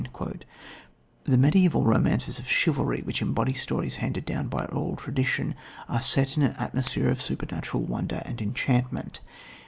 [1.25, 5.53] The mediaeval romances of chivalry, which embody stories handed down by oral tradition,
[5.87, 9.19] are set in an atmosphere of supernatural wonder and enchantment.